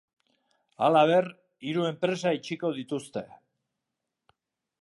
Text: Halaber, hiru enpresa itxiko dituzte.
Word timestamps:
Halaber, 0.85 1.27
hiru 1.71 1.85
enpresa 1.89 2.33
itxiko 2.39 2.75
dituzte. 2.79 3.25